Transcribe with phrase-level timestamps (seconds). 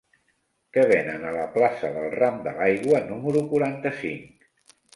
[0.77, 4.53] Què venen a la plaça del Ram de l'Aigua número quaranta-cinc?